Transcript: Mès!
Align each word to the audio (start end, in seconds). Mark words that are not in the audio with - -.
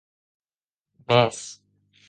Mès! 1.07 1.59